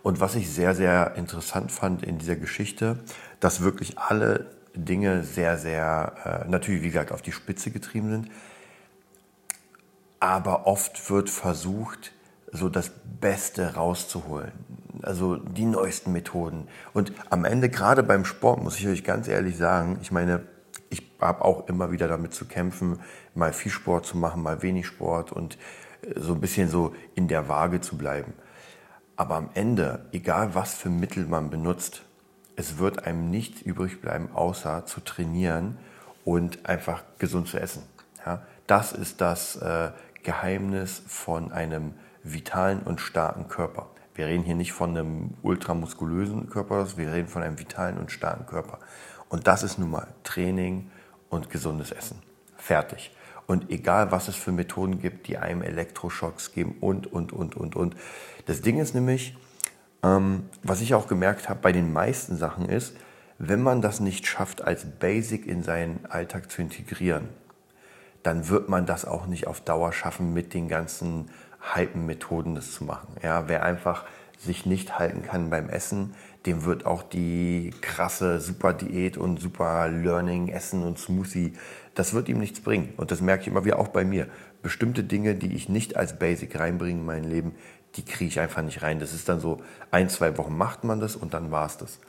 Und 0.04 0.22
was 0.22 0.36
ich 0.36 0.50
sehr, 0.50 0.74
sehr 0.74 1.16
interessant 1.16 1.72
fand 1.72 2.04
in 2.04 2.18
dieser 2.18 2.36
Geschichte, 2.36 3.00
dass 3.40 3.62
wirklich 3.62 4.00
alle 4.00 4.57
Dinge 4.78 5.24
sehr, 5.24 5.58
sehr, 5.58 6.44
äh, 6.46 6.50
natürlich 6.50 6.82
wie 6.84 6.88
gesagt, 6.88 7.12
auf 7.12 7.22
die 7.22 7.32
Spitze 7.32 7.72
getrieben 7.72 8.10
sind. 8.10 8.32
Aber 10.20 10.66
oft 10.68 11.10
wird 11.10 11.30
versucht, 11.30 12.14
so 12.52 12.70
das 12.70 12.92
Beste 13.20 13.76
rauszuholen. 13.76 14.52
Also 15.04 15.36
die 15.36 15.66
neuesten 15.66 16.12
Methoden. 16.12 16.68
Und 16.94 17.14
am 17.30 17.46
Ende, 17.46 17.70
gerade 17.70 18.04
beim 18.04 18.26
Sport, 18.26 18.64
muss 18.64 18.80
ich 18.80 18.88
euch 18.88 19.04
ganz 19.04 19.28
ehrlich 19.28 19.58
sagen, 19.58 20.00
ich 20.02 20.12
meine, 20.12 20.44
ich 20.90 21.04
habe 21.20 21.44
auch 21.44 21.68
immer 21.68 21.92
wieder 21.92 22.08
damit 22.08 22.34
zu 22.34 22.46
kämpfen, 22.46 23.00
mal 23.36 23.54
viel 23.54 23.72
Sport 23.72 24.06
zu 24.06 24.18
machen, 24.18 24.42
mal 24.42 24.62
wenig 24.62 24.88
Sport 24.88 25.32
und 25.32 25.58
äh, 26.02 26.20
so 26.20 26.34
ein 26.34 26.42
bisschen 26.42 26.70
so 26.70 26.96
in 27.16 27.28
der 27.28 27.48
Waage 27.48 27.82
zu 27.82 27.98
bleiben. 27.98 28.34
Aber 29.16 29.36
am 29.36 29.50
Ende, 29.54 30.06
egal 30.12 30.56
was 30.56 30.76
für 30.76 30.90
Mittel 30.90 31.26
man 31.26 31.50
benutzt, 31.50 32.04
es 32.58 32.80
wird 32.80 33.06
einem 33.06 33.30
nichts 33.30 33.62
übrig 33.62 34.02
bleiben, 34.02 34.30
außer 34.34 34.86
zu 34.86 35.00
trainieren 35.00 35.78
und 36.26 36.66
einfach 36.66 37.04
gesund 37.20 37.48
zu 37.48 37.58
essen. 37.60 37.84
Ja, 38.26 38.42
das 38.66 38.92
ist 38.92 39.22
das 39.22 39.56
äh, 39.58 39.92
Geheimnis 40.24 41.02
von 41.08 41.54
einem 41.54 41.94
vitalen 42.24 42.82
und 42.82 43.00
starken 43.00 43.48
Körper. 43.48 43.88
Wir 44.16 44.26
reden 44.26 44.44
hier 44.44 44.56
nicht 44.56 44.74
von 44.74 44.90
einem 44.90 45.36
ultramuskulösen 45.44 46.50
Körper, 46.50 46.98
wir 46.98 47.14
reden 47.14 47.28
von 47.28 47.44
einem 47.44 47.60
vitalen 47.60 47.98
und 48.00 48.12
starken 48.12 48.48
Körper. 48.48 48.80
Und 49.30 49.46
das 49.46 49.62
ist 49.62 49.78
nun 49.78 49.92
mal 49.92 50.08
Training 50.24 50.90
und 51.30 51.52
gesundes 51.52 51.92
Essen. 51.92 52.24
Fertig. 52.58 53.16
Und 53.46 53.70
egal, 53.70 54.12
was 54.12 54.28
es 54.28 54.36
für 54.36 54.52
Methoden 54.52 55.00
gibt, 55.00 55.28
die 55.28 55.38
einem 55.38 55.62
Elektroschocks 55.62 56.52
geben 56.54 56.76
und, 56.82 57.06
und, 57.08 57.32
und, 57.32 57.56
und, 57.56 57.76
und. 57.76 57.96
Das 58.48 58.62
Ding 58.62 58.80
ist 58.80 58.96
nämlich, 58.96 59.38
ähm, 60.04 60.44
was 60.64 60.82
ich 60.82 60.94
auch 60.94 61.08
gemerkt 61.08 61.50
habe 61.50 61.60
bei 61.62 61.72
den 61.72 61.94
meisten 61.94 62.38
Sachen 62.38 62.68
ist, 62.70 62.96
wenn 63.40 63.62
man 63.62 63.82
das 63.82 64.00
nicht 64.00 64.26
schafft, 64.26 64.64
als 64.64 64.86
Basic 64.86 65.46
in 65.46 65.64
seinen 65.64 66.06
Alltag 66.08 66.50
zu 66.50 66.62
integrieren, 66.62 67.30
dann 68.24 68.50
wird 68.50 68.68
man 68.68 68.86
das 68.86 69.06
auch 69.06 69.28
nicht 69.28 69.48
auf 69.48 69.62
Dauer 69.62 69.94
schaffen, 69.94 70.34
mit 70.34 70.54
den 70.54 70.68
ganzen 70.68 71.30
Hypen-Methoden 71.76 72.56
das 72.56 72.72
zu 72.72 72.84
machen. 72.84 73.16
Ja, 73.22 73.48
wer 73.48 73.64
einfach 73.64 74.06
sich 74.38 74.66
nicht 74.66 75.00
halten 75.00 75.24
kann 75.24 75.50
beim 75.50 75.70
Essen, 75.70 76.14
dem 76.46 76.64
wird 76.64 76.86
auch 76.86 77.04
die 77.04 77.72
krasse 77.82 78.40
super 78.40 78.74
Diät 78.74 79.18
und 79.18 79.40
super 79.40 79.88
Learning, 79.88 80.50
Essen 80.50 80.84
und 80.84 81.00
Smoothie, 81.00 81.54
das 81.96 82.14
wird 82.14 82.30
ihm 82.30 82.40
nichts 82.40 82.62
bringen. 82.62 82.94
Und 82.98 83.12
das 83.12 83.22
merke 83.22 83.42
ich 83.42 83.48
immer 83.48 83.66
wieder 83.66 83.80
auch 83.80 83.88
bei 83.88 84.06
mir. 84.06 84.28
Bestimmte 84.62 85.04
Dinge, 85.04 85.36
die 85.36 85.56
ich 85.56 85.70
nicht 85.70 85.96
als 85.98 86.20
Basic 86.20 86.60
reinbringe 86.60 87.00
in 87.00 87.06
mein 87.06 87.24
Leben, 87.24 87.56
die 87.96 88.06
kriege 88.06 88.30
ich 88.30 88.40
einfach 88.40 88.62
nicht 88.62 88.82
rein. 88.82 89.00
Das 89.00 89.14
ist 89.14 89.28
dann 89.30 89.40
so, 89.40 89.62
ein, 89.92 90.10
zwei 90.10 90.38
Wochen 90.38 90.56
macht 90.56 90.84
man 90.84 91.00
das 91.00 91.16
und 91.16 91.34
dann 91.34 91.52
war 91.52 91.66
es 91.66 91.78
das. 91.78 92.00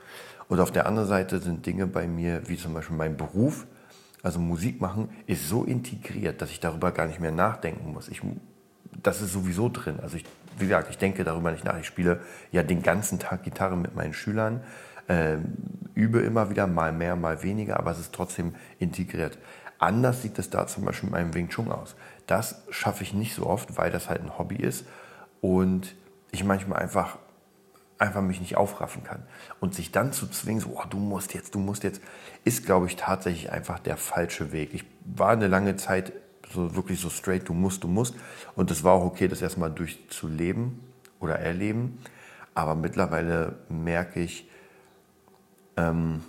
Und 0.48 0.60
auf 0.60 0.70
der 0.70 0.86
anderen 0.86 1.08
Seite 1.08 1.38
sind 1.40 1.64
Dinge 1.66 1.86
bei 1.86 2.06
mir, 2.06 2.48
wie 2.48 2.56
zum 2.56 2.74
Beispiel 2.74 2.96
mein 2.96 3.16
Beruf, 3.16 3.66
also 4.22 4.38
Musik 4.38 4.80
machen, 4.80 5.10
ist 5.26 5.48
so 5.48 5.64
integriert, 5.64 6.42
dass 6.42 6.50
ich 6.50 6.60
darüber 6.60 6.90
gar 6.92 7.06
nicht 7.06 7.20
mehr 7.20 7.32
nachdenken 7.32 7.92
muss. 7.92 8.08
Ich, 8.08 8.20
das 9.02 9.22
ist 9.22 9.32
sowieso 9.32 9.68
drin. 9.68 10.00
Also 10.00 10.16
ich 10.16 10.24
wie 10.58 10.66
gesagt, 10.66 10.90
ich 10.90 10.98
denke 10.98 11.24
darüber 11.24 11.50
nicht 11.50 11.64
nach. 11.64 11.78
Ich 11.78 11.86
spiele 11.86 12.20
ja 12.52 12.62
den 12.62 12.82
ganzen 12.82 13.18
Tag 13.18 13.42
Gitarre 13.42 13.76
mit 13.76 13.94
meinen 13.94 14.12
Schülern, 14.12 14.62
äh, 15.08 15.36
übe 15.94 16.20
immer 16.20 16.50
wieder, 16.50 16.66
mal 16.66 16.92
mehr, 16.92 17.16
mal 17.16 17.42
weniger, 17.42 17.78
aber 17.78 17.92
es 17.92 17.98
ist 17.98 18.12
trotzdem 18.12 18.54
integriert. 18.78 19.38
Anders 19.78 20.22
sieht 20.22 20.38
es 20.38 20.50
da 20.50 20.66
zum 20.66 20.84
Beispiel 20.84 21.10
mit 21.10 21.18
meinem 21.18 21.34
Wing 21.34 21.48
Chun 21.48 21.70
aus. 21.70 21.94
Das 22.26 22.62
schaffe 22.70 23.04
ich 23.04 23.14
nicht 23.14 23.34
so 23.34 23.46
oft, 23.46 23.78
weil 23.78 23.90
das 23.90 24.08
halt 24.08 24.22
ein 24.22 24.38
Hobby 24.38 24.56
ist 24.56 24.84
und 25.40 25.94
ich 26.30 26.44
manchmal 26.44 26.80
einfach 26.80 27.18
einfach 27.98 28.22
mich 28.22 28.40
nicht 28.40 28.56
aufraffen 28.56 29.02
kann. 29.02 29.24
Und 29.60 29.74
sich 29.74 29.90
dann 29.90 30.12
zu 30.12 30.28
zwingen, 30.28 30.60
so, 30.60 30.70
oh, 30.74 30.84
du 30.88 30.98
musst 30.98 31.34
jetzt, 31.34 31.54
du 31.54 31.58
musst 31.58 31.82
jetzt, 31.82 32.00
ist, 32.44 32.64
glaube 32.64 32.86
ich, 32.86 32.96
tatsächlich 32.96 33.50
einfach 33.50 33.78
der 33.80 33.96
falsche 33.96 34.52
Weg. 34.52 34.72
Ich 34.72 34.84
war 35.04 35.30
eine 35.30 35.48
lange 35.48 35.76
Zeit 35.76 36.12
so 36.52 36.74
wirklich 36.74 37.00
so 37.00 37.10
straight, 37.10 37.48
du 37.48 37.54
musst, 37.54 37.84
du 37.84 37.88
musst. 37.88 38.14
Und 38.54 38.70
es 38.70 38.84
war 38.84 38.92
auch 38.92 39.04
okay, 39.04 39.28
das 39.28 39.42
erstmal 39.42 39.70
durchzuleben 39.70 40.80
oder 41.20 41.38
erleben. 41.38 41.98
Aber 42.54 42.74
mittlerweile 42.74 43.56
merke 43.68 44.20
ich, 44.20 44.48
ähm, 45.76 46.22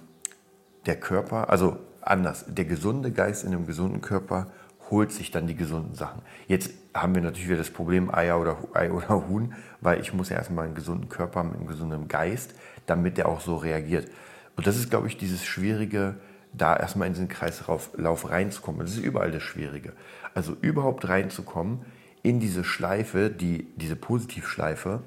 der 0.85 0.99
Körper, 0.99 1.49
also 1.49 1.77
anders, 2.01 2.45
der 2.47 2.65
gesunde 2.65 3.11
Geist 3.11 3.43
in 3.43 3.53
einem 3.53 3.65
gesunden 3.65 4.01
Körper 4.01 4.47
holt 4.89 5.11
sich 5.11 5.31
dann 5.31 5.47
die 5.47 5.55
gesunden 5.55 5.95
Sachen. 5.95 6.21
Jetzt 6.47 6.71
haben 7.01 7.15
wir 7.15 7.21
natürlich 7.21 7.47
wieder 7.47 7.57
das 7.57 7.69
Problem 7.69 8.13
Eier 8.13 8.39
oder, 8.39 8.57
Ei 8.73 8.91
oder 8.91 9.09
Huhn, 9.27 9.53
weil 9.81 10.01
ich 10.01 10.13
muss 10.13 10.29
ja 10.29 10.37
erstmal 10.37 10.65
einen 10.65 10.75
gesunden 10.75 11.09
Körper 11.09 11.43
mit 11.43 11.55
einem 11.55 11.67
gesunden 11.67 12.07
Geist, 12.07 12.53
damit 12.85 13.17
der 13.17 13.27
auch 13.27 13.41
so 13.41 13.57
reagiert. 13.57 14.07
Und 14.55 14.67
das 14.67 14.77
ist, 14.77 14.89
glaube 14.89 15.07
ich, 15.07 15.17
dieses 15.17 15.45
Schwierige, 15.45 16.15
da 16.51 16.75
erstmal 16.75 17.07
in 17.07 17.13
diesen 17.13 17.27
Kreislauf 17.27 17.91
reinzukommen. 18.29 18.81
Das 18.81 18.91
ist 18.91 19.03
überall 19.03 19.31
das 19.31 19.43
Schwierige. 19.43 19.93
Also 20.33 20.55
überhaupt 20.61 21.07
reinzukommen 21.07 21.81
in 22.23 22.39
diese 22.39 22.63
Schleife, 22.63 23.29
die, 23.29 23.67
diese 23.75 23.95
Positivschleife, 23.95 25.03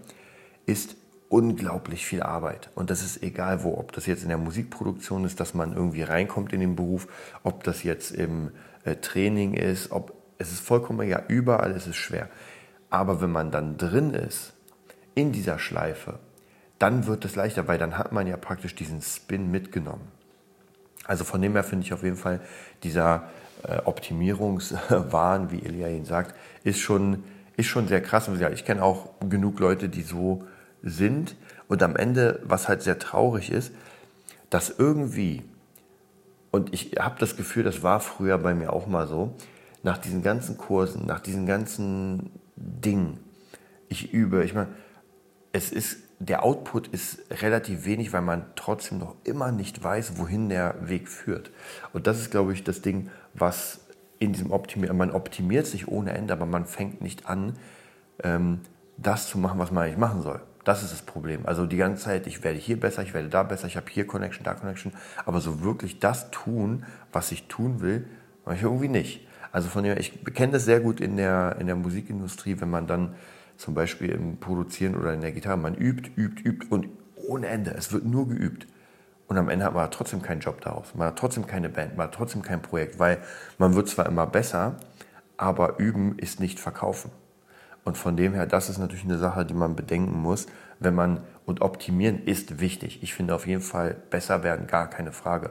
ist 0.67 0.97
unglaublich 1.29 2.07
viel 2.07 2.23
Arbeit. 2.23 2.71
Und 2.75 2.91
das 2.91 3.03
ist 3.03 3.23
egal 3.23 3.65
wo, 3.65 3.77
ob 3.79 3.93
das 3.93 4.07
jetzt 4.07 4.23
in 4.23 4.29
der 4.29 4.39
Musikproduktion 4.39 5.25
ist, 5.25 5.41
dass 5.41 5.55
man 5.55 5.75
irgendwie 5.75 6.03
reinkommt 6.03 6.53
in 6.53 6.61
den 6.61 6.77
Beruf, 6.77 7.09
ob 7.43 7.65
das 7.65 7.83
jetzt 7.83 8.11
im 8.13 8.51
äh, 8.85 8.97
Training 8.97 9.55
ist, 9.55 9.91
ob 9.91 10.22
es 10.43 10.53
ist 10.53 10.61
vollkommen 10.61 11.01
egal, 11.01 11.25
überall 11.29 11.73
ist 11.73 11.87
es 11.87 11.97
schwer. 11.97 12.29
Aber 12.91 13.21
wenn 13.23 13.33
man 13.33 13.51
dann 13.51 13.79
drin 13.79 14.13
ist, 14.13 14.53
in 15.15 15.33
dieser 15.33 15.59
Schleife, 15.59 16.19
dann 16.79 17.07
wird 17.07 17.25
es 17.25 17.37
leichter, 17.37 17.69
weil 17.69 17.79
dann 17.79 17.97
hat 17.97 18.13
man 18.13 18.27
ja 18.27 18.37
praktisch 18.37 18.75
diesen 18.75 19.01
Spin 19.01 19.51
mitgenommen. 19.51 20.09
Also 21.05 21.25
von 21.25 21.41
dem 21.41 21.53
her 21.53 21.65
finde 21.65 21.87
ich 21.87 21.93
auf 21.93 22.03
jeden 22.03 22.17
Fall 22.17 22.41
dieser 22.83 23.29
äh, 23.63 23.79
Optimierungswahn, 23.85 25.51
wie 25.51 25.65
Elia 25.65 25.89
ihn 25.89 26.05
sagt, 26.05 26.35
ist 26.65 26.81
schon, 26.81 27.25
ist 27.57 27.67
schon 27.67 27.89
sehr 27.89 28.01
krass. 28.01 28.29
Und 28.29 28.41
ich 28.41 28.65
kenne 28.65 28.83
auch 28.83 29.11
genug 29.29 29.61
Leute, 29.61 29.89
die 29.89 30.03
so 30.03 30.45
sind. 30.83 31.37
Und 31.69 31.83
am 31.83 31.97
Ende, 31.97 32.41
was 32.45 32.69
halt 32.69 32.83
sehr 32.83 32.99
traurig 32.99 33.51
ist, 33.51 33.73
dass 34.51 34.71
irgendwie, 34.71 35.43
und 36.51 36.75
ich 36.75 36.97
habe 36.99 37.19
das 37.19 37.37
Gefühl, 37.37 37.63
das 37.63 37.83
war 37.83 38.01
früher 38.01 38.39
bei 38.39 38.55
mir 38.55 38.73
auch 38.73 38.87
mal 38.87 39.07
so, 39.07 39.35
nach 39.83 39.99
diesen 39.99 40.23
ganzen 40.23 40.57
Kursen, 40.57 41.07
nach 41.07 41.21
diesen 41.21 41.47
ganzen 41.47 42.31
Dingen, 42.57 43.19
ich 43.89 44.13
übe, 44.13 44.45
ich 44.45 44.55
meine, 44.55 44.69
es 45.53 45.71
ist 45.73 45.99
der 46.23 46.45
Output 46.45 46.87
ist 46.89 47.19
relativ 47.43 47.85
wenig, 47.85 48.13
weil 48.13 48.23
man 48.23 48.45
trotzdem 48.55 48.99
noch 48.99 49.17
immer 49.25 49.51
nicht 49.51 49.83
weiß, 49.83 50.19
wohin 50.19 50.49
der 50.49 50.89
Weg 50.89 51.09
führt. 51.09 51.51
Und 51.93 52.07
das 52.07 52.21
ist, 52.21 52.31
glaube 52.31 52.53
ich, 52.53 52.63
das 52.63 52.81
Ding, 52.81 53.11
was 53.35 53.81
in 54.21 54.33
diesem 54.33 54.53
Optimieren, 54.53 54.97
man 54.97 55.11
optimiert 55.11 55.67
sich 55.67 55.89
ohne 55.89 56.13
Ende, 56.13 56.33
aber 56.33 56.47
man 56.47 56.65
fängt 56.65 57.01
nicht 57.01 57.27
an, 57.29 57.59
ähm, 58.23 58.61
das 58.97 59.27
zu 59.27 59.37
machen, 59.37 59.59
was 59.59 59.73
man 59.73 59.85
eigentlich 59.85 59.99
machen 59.99 60.23
soll. 60.23 60.41
Das 60.63 60.85
ist 60.85 60.93
das 60.93 61.03
Problem. 61.03 61.45
Also 61.45 61.67
die 61.67 61.77
ganze 61.77 62.05
Zeit, 62.05 62.29
ich 62.29 62.45
werde 62.45 62.59
hier 62.59 62.79
besser, 62.79 63.03
ich 63.03 63.15
werde 63.15 63.29
da 63.29 63.43
besser, 63.43 63.67
ich 63.67 63.77
habe 63.77 63.87
hier 63.91 64.07
Connection, 64.07 64.45
da 64.45 64.55
Connection, 64.55 64.93
aber 65.27 65.41
so 65.41 65.63
wirklich 65.65 65.99
das 65.99 66.31
tun, 66.31 66.87
was 67.11 67.33
ich 67.33 67.49
tun 67.49 67.81
will, 67.81 68.07
mache 68.45 68.55
ich 68.55 68.63
irgendwie 68.63 68.89
nicht. 68.89 69.27
Also 69.53 69.69
von 69.69 69.85
dem, 69.85 69.99
ich 69.99 70.25
kenne 70.35 70.53
das 70.53 70.65
sehr 70.65 70.81
gut 70.81 71.01
in 71.01 71.17
der, 71.17 71.57
in 71.61 71.67
der 71.67 71.77
Musikindustrie, 71.77 72.61
wenn 72.61 72.71
man 72.71 72.87
dann 72.87 73.15
zum 73.57 73.75
Beispiel 73.75 74.11
im 74.11 74.39
Produzieren 74.39 74.97
oder 74.97 75.13
in 75.13 75.21
der 75.21 75.33
Gitarre, 75.33 75.59
man 75.59 75.75
übt, 75.75 76.11
übt, 76.17 76.43
übt 76.43 76.67
und 76.71 76.89
ohne 77.29 77.47
Ende. 77.47 77.73
Es 77.77 77.93
wird 77.93 78.05
nur 78.05 78.29
geübt. 78.29 78.67
Und 79.29 79.39
am 79.39 79.49
Ende 79.49 79.65
hat 79.65 79.75
man 79.75 79.91
trotzdem 79.91 80.21
keinen 80.21 80.41
Job 80.41 80.61
daraus. 80.61 80.95
Man 80.95 81.09
hat 81.09 81.19
trotzdem 81.19 81.47
keine 81.47 81.69
Band, 81.69 81.97
man 81.97 82.09
hat 82.09 82.15
trotzdem 82.15 82.43
kein 82.43 82.61
Projekt, 82.61 82.99
weil 82.99 83.19
man 83.59 83.75
wird 83.75 83.89
zwar 83.89 84.07
immer 84.07 84.27
besser, 84.27 84.77
aber 85.37 85.79
üben 85.79 86.19
ist 86.19 86.41
nicht 86.41 86.59
verkaufen. 86.59 87.11
Und 87.85 87.99
von 87.99 88.17
dem 88.17 88.33
her, 88.35 88.47
das 88.47 88.69
ist 88.69 88.79
natürlich 88.79 89.05
eine 89.05 89.19
Sache, 89.19 89.45
die 89.45 89.55
man 89.55 89.75
bedenken 89.75 90.21
muss, 90.21 90.47
wenn 90.81 90.95
man, 90.95 91.21
und 91.47 91.61
optimieren 91.63 92.25
ist 92.25 92.61
wichtig. 92.61 93.03
Ich 93.03 93.15
finde 93.15 93.35
auf 93.35 93.47
jeden 93.47 93.63
Fall 93.63 93.97
besser 94.11 94.45
werden, 94.45 94.67
gar 94.67 94.89
keine 94.89 95.13
Frage. 95.13 95.51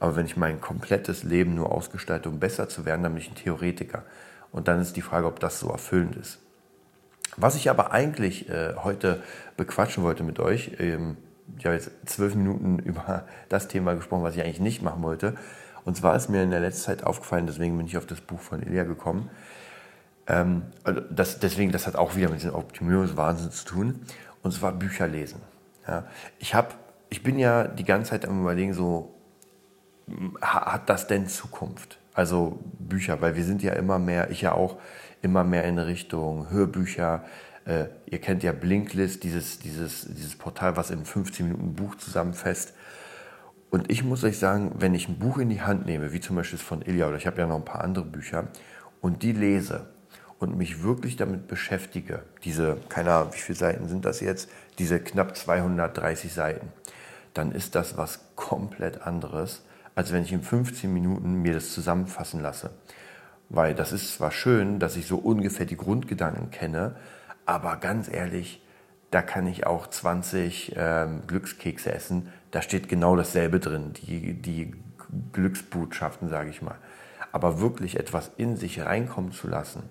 Aber 0.00 0.16
wenn 0.16 0.26
ich 0.26 0.36
mein 0.36 0.60
komplettes 0.60 1.22
Leben 1.22 1.54
nur 1.54 1.70
ausgestalte, 1.70 2.28
um 2.28 2.40
besser 2.40 2.68
zu 2.68 2.84
werden, 2.84 3.02
dann 3.02 3.12
bin 3.12 3.22
ich 3.22 3.30
ein 3.30 3.36
Theoretiker. 3.36 4.02
Und 4.50 4.66
dann 4.66 4.80
ist 4.80 4.96
die 4.96 5.02
Frage, 5.02 5.26
ob 5.26 5.38
das 5.38 5.60
so 5.60 5.68
erfüllend 5.68 6.16
ist. 6.16 6.40
Was 7.36 7.54
ich 7.54 7.70
aber 7.70 7.92
eigentlich 7.92 8.48
äh, 8.48 8.74
heute 8.76 9.22
bequatschen 9.56 10.02
wollte 10.02 10.24
mit 10.24 10.40
euch, 10.40 10.72
ähm, 10.78 11.16
ich 11.58 11.66
habe 11.66 11.74
jetzt 11.74 11.90
zwölf 12.06 12.34
Minuten 12.34 12.78
über 12.84 13.26
das 13.48 13.68
Thema 13.68 13.94
gesprochen, 13.94 14.22
was 14.22 14.34
ich 14.34 14.42
eigentlich 14.42 14.60
nicht 14.60 14.82
machen 14.82 15.02
wollte. 15.02 15.34
Und 15.84 15.96
zwar 15.96 16.16
ist 16.16 16.28
mir 16.28 16.42
in 16.42 16.50
der 16.50 16.60
letzten 16.60 16.84
Zeit 16.84 17.04
aufgefallen, 17.04 17.46
deswegen 17.46 17.76
bin 17.76 17.86
ich 17.86 17.96
auf 17.96 18.06
das 18.06 18.20
Buch 18.20 18.40
von 18.40 18.62
Elia 18.62 18.84
gekommen. 18.84 19.30
Ähm, 20.26 20.62
also 20.82 21.00
das, 21.10 21.38
deswegen, 21.38 21.72
das 21.72 21.86
hat 21.86 21.96
auch 21.96 22.16
wieder 22.16 22.28
mit 22.28 22.40
diesem 22.40 22.54
Optimierungswahnsinn 22.54 23.50
zu 23.50 23.64
tun. 23.64 24.00
Und 24.42 24.52
zwar 24.52 24.72
Bücher 24.72 25.06
lesen. 25.06 25.42
Ja, 25.86 26.04
ich, 26.38 26.54
hab, 26.54 26.76
ich 27.10 27.22
bin 27.22 27.38
ja 27.38 27.68
die 27.68 27.84
ganze 27.84 28.10
Zeit 28.10 28.26
am 28.26 28.40
Überlegen, 28.40 28.72
so, 28.72 29.14
hat 30.40 30.88
das 30.88 31.06
denn 31.06 31.28
Zukunft? 31.28 31.98
Also 32.14 32.58
Bücher, 32.78 33.20
weil 33.20 33.36
wir 33.36 33.44
sind 33.44 33.62
ja 33.62 33.72
immer 33.72 33.98
mehr, 33.98 34.30
ich 34.30 34.42
ja 34.42 34.52
auch, 34.52 34.78
immer 35.22 35.44
mehr 35.44 35.64
in 35.64 35.78
Richtung 35.78 36.50
Hörbücher. 36.50 37.24
Äh, 37.64 37.86
ihr 38.06 38.20
kennt 38.20 38.42
ja 38.42 38.52
Blinklist, 38.52 39.22
dieses, 39.22 39.58
dieses, 39.58 40.06
dieses 40.08 40.36
Portal, 40.36 40.76
was 40.76 40.90
in 40.90 41.04
15 41.04 41.46
Minuten 41.46 41.74
Buch 41.74 41.94
zusammenfasst. 41.96 42.74
Und 43.70 43.90
ich 43.90 44.02
muss 44.02 44.24
euch 44.24 44.38
sagen, 44.38 44.72
wenn 44.78 44.94
ich 44.94 45.08
ein 45.08 45.18
Buch 45.18 45.38
in 45.38 45.48
die 45.48 45.62
Hand 45.62 45.86
nehme, 45.86 46.12
wie 46.12 46.20
zum 46.20 46.36
Beispiel 46.36 46.58
das 46.58 46.66
von 46.66 46.82
Ilja 46.82 47.06
oder 47.06 47.16
ich 47.16 47.26
habe 47.26 47.38
ja 47.38 47.46
noch 47.46 47.56
ein 47.56 47.64
paar 47.64 47.82
andere 47.82 48.04
Bücher, 48.04 48.48
und 49.00 49.22
die 49.22 49.32
lese 49.32 49.86
und 50.38 50.56
mich 50.56 50.82
wirklich 50.82 51.16
damit 51.16 51.48
beschäftige, 51.48 52.22
diese, 52.44 52.78
keine 52.88 53.12
Ahnung, 53.12 53.32
wie 53.32 53.38
viele 53.38 53.58
Seiten 53.58 53.88
sind 53.88 54.04
das 54.04 54.20
jetzt, 54.20 54.50
diese 54.78 55.00
knapp 55.00 55.36
230 55.36 56.32
Seiten, 56.32 56.72
dann 57.34 57.52
ist 57.52 57.74
das 57.74 57.96
was 57.96 58.20
komplett 58.36 59.02
anderes, 59.02 59.62
als 60.00 60.14
wenn 60.14 60.22
ich 60.22 60.32
in 60.32 60.42
15 60.42 60.90
Minuten 60.90 61.42
mir 61.42 61.52
das 61.52 61.74
zusammenfassen 61.74 62.40
lasse. 62.40 62.70
Weil 63.50 63.74
das 63.74 63.92
ist 63.92 64.14
zwar 64.14 64.30
schön, 64.30 64.78
dass 64.78 64.96
ich 64.96 65.06
so 65.06 65.18
ungefähr 65.18 65.66
die 65.66 65.76
Grundgedanken 65.76 66.50
kenne, 66.50 66.96
aber 67.44 67.76
ganz 67.76 68.08
ehrlich, 68.10 68.64
da 69.10 69.20
kann 69.20 69.46
ich 69.46 69.66
auch 69.66 69.88
20 69.88 70.72
ähm, 70.74 71.20
Glückskekse 71.26 71.92
essen. 71.92 72.32
Da 72.50 72.62
steht 72.62 72.88
genau 72.88 73.14
dasselbe 73.14 73.60
drin, 73.60 73.92
die, 73.92 74.32
die 74.32 74.72
Glücksbotschaften, 75.34 76.30
sage 76.30 76.48
ich 76.48 76.62
mal. 76.62 76.78
Aber 77.30 77.60
wirklich 77.60 78.00
etwas 78.00 78.30
in 78.38 78.56
sich 78.56 78.80
reinkommen 78.80 79.32
zu 79.32 79.48
lassen, 79.48 79.82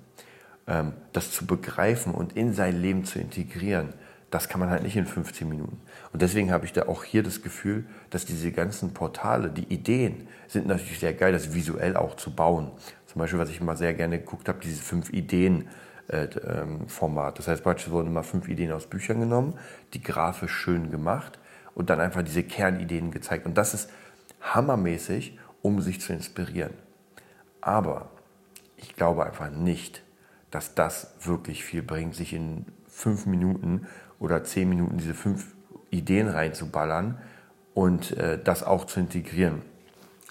ähm, 0.65 0.93
das 1.13 1.31
zu 1.31 1.45
begreifen 1.45 2.15
und 2.15 2.35
in 2.35 2.55
sein 2.55 2.81
Leben 2.81 3.05
zu 3.05 3.19
integrieren, 3.19 3.93
das 4.31 4.47
kann 4.47 4.59
man 4.59 4.69
halt 4.69 4.83
nicht 4.83 4.95
in 4.95 5.05
15 5.05 5.47
Minuten. 5.47 5.81
Und 6.13 6.21
deswegen 6.21 6.51
habe 6.51 6.65
ich 6.65 6.73
da 6.73 6.87
auch 6.87 7.03
hier 7.03 7.23
das 7.23 7.41
Gefühl, 7.41 7.85
dass 8.09 8.25
diese 8.25 8.51
ganzen 8.51 8.93
Portale, 8.93 9.49
die 9.49 9.73
Ideen 9.73 10.27
sind 10.47 10.67
natürlich 10.67 10.99
sehr 10.99 11.13
geil, 11.13 11.33
das 11.33 11.53
visuell 11.53 11.95
auch 11.95 12.15
zu 12.15 12.35
bauen. 12.35 12.71
Zum 13.07 13.19
Beispiel, 13.19 13.39
was 13.39 13.49
ich 13.49 13.59
immer 13.59 13.75
sehr 13.75 13.93
gerne 13.93 14.19
geguckt 14.19 14.47
habe, 14.47 14.59
diese 14.61 14.81
fünf 14.81 15.11
Ideen. 15.11 15.67
Äh, 16.09 16.27
ähm, 16.43 16.87
Format. 16.87 17.37
Das 17.37 17.47
heißt, 17.47 17.63
beispielsweise 17.63 17.91
wurden 17.91 18.07
immer 18.07 18.23
fünf 18.23 18.47
Ideen 18.47 18.71
aus 18.71 18.87
Büchern 18.87 19.19
genommen, 19.19 19.53
die 19.93 20.01
grafisch 20.01 20.51
schön 20.51 20.89
gemacht 20.89 21.37
und 21.75 21.91
dann 21.91 21.99
einfach 21.99 22.23
diese 22.23 22.41
Kernideen 22.41 23.11
gezeigt. 23.11 23.45
Und 23.45 23.59
das 23.59 23.75
ist 23.75 23.91
hammermäßig, 24.41 25.37
um 25.61 25.81
sich 25.81 26.01
zu 26.01 26.13
inspirieren. 26.13 26.73
Aber 27.61 28.09
ich 28.77 28.95
glaube 28.95 29.23
einfach 29.23 29.51
nicht, 29.51 30.03
dass 30.49 30.73
das 30.73 31.13
wirklich 31.21 31.63
viel 31.63 31.83
bringt, 31.83 32.15
sich 32.15 32.33
in 32.33 32.65
fünf 32.87 33.25
Minuten 33.25 33.85
oder 34.19 34.43
zehn 34.43 34.69
Minuten 34.69 34.97
diese 34.97 35.13
fünf 35.13 35.55
Ideen 35.89 36.27
reinzuballern 36.27 37.17
und 37.73 38.15
äh, 38.17 38.37
das 38.41 38.63
auch 38.63 38.85
zu 38.85 38.99
integrieren. 38.99 39.61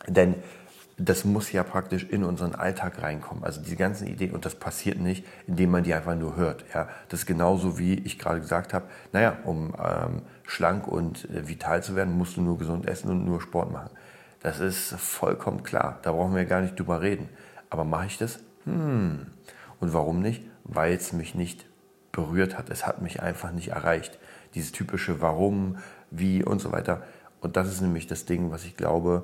Denn 0.07 0.35
das 0.99 1.25
muss 1.25 1.53
ja 1.53 1.63
praktisch 1.63 2.05
in 2.05 2.25
unseren 2.25 2.55
Alltag 2.55 3.03
reinkommen. 3.03 3.45
Also 3.45 3.63
diese 3.63 3.77
ganzen 3.77 4.09
Ideen, 4.09 4.33
und 4.33 4.45
das 4.45 4.57
passiert 4.57 4.99
nicht, 4.99 5.25
indem 5.47 5.71
man 5.71 5.85
die 5.85 5.95
einfach 5.95 6.17
nur 6.17 6.37
hört. 6.37 6.65
Ja, 6.75 6.89
das 7.09 7.21
ist 7.21 7.27
genauso 7.27 7.79
wie 7.79 7.95
ich 7.95 8.19
gerade 8.19 8.41
gesagt 8.41 8.75
habe, 8.75 8.87
naja, 9.13 9.39
um 9.45 9.75
ähm, 9.79 10.23
schlank 10.45 10.89
und 10.89 11.31
äh, 11.31 11.49
vital 11.49 11.83
zu 11.83 11.95
werden, 11.95 12.19
musst 12.19 12.37
du 12.37 12.43
nur 12.43 12.59
gesund 12.59 12.87
essen 12.87 13.11
und 13.11 13.25
nur 13.25 13.41
Sport 13.41 13.73
machen. 13.73 13.91
Das 14.41 14.61
ist 14.61 14.95
vollkommen 14.95 15.63
klar, 15.63 15.99
da 16.03 16.13
brauchen 16.13 16.35
wir 16.35 16.45
gar 16.45 16.61
nicht 16.61 16.79
drüber 16.79 17.01
reden. 17.01 17.29
Aber 17.71 17.85
mache 17.85 18.07
ich 18.07 18.19
das? 18.19 18.41
Hm. 18.65 19.27
Und 19.81 19.93
warum 19.93 20.21
nicht? 20.21 20.43
Weil 20.65 20.95
es 20.95 21.13
mich 21.13 21.35
nicht 21.35 21.65
berührt 22.19 22.59
hat. 22.59 22.69
Es 22.69 22.85
hat 22.85 23.01
mich 23.01 23.23
einfach 23.23 23.53
nicht 23.53 23.69
erreicht. 23.69 24.19
Dieses 24.55 24.73
typische 24.73 25.21
Warum, 25.21 25.79
wie 26.11 26.43
und 26.43 26.59
so 26.59 26.73
weiter. 26.73 27.03
Und 27.41 27.57
das 27.57 27.69
ist 27.69 27.81
nämlich 27.81 28.09
das 28.09 28.25
Ding, 28.25 28.51
was 28.51 28.65
ich 28.65 28.77
glaube. 28.77 29.23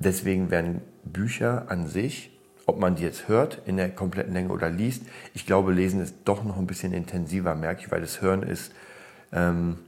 Deswegen 0.00 0.50
werden 0.50 0.82
Bücher 1.04 1.66
an 1.68 1.86
sich, 1.86 2.36
ob 2.66 2.80
man 2.80 2.96
die 2.96 3.04
jetzt 3.04 3.28
hört 3.28 3.62
in 3.66 3.76
der 3.76 3.88
kompletten 3.90 4.32
Länge 4.32 4.48
oder 4.50 4.68
liest, 4.68 5.04
ich 5.32 5.46
glaube, 5.46 5.72
Lesen 5.72 6.00
ist 6.00 6.14
doch 6.24 6.42
noch 6.42 6.58
ein 6.58 6.66
bisschen 6.66 6.92
intensiver, 6.92 7.54
merke 7.54 7.82
ich, 7.82 7.92
weil 7.92 8.00
das 8.00 8.20
Hören 8.20 8.42
ist, 8.42 8.72
ähm, 9.32 9.78